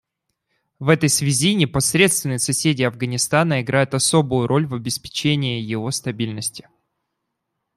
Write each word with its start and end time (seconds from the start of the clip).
В 0.79 0.89
этой 0.89 1.09
связи 1.09 1.53
непосредственные 1.53 2.39
соседи 2.39 2.81
Афганистана 2.81 3.61
играют 3.61 3.93
особую 3.93 4.47
роль 4.47 4.65
в 4.65 4.73
обеспечении 4.73 5.61
его 5.61 5.91
стабильности. 5.91 6.67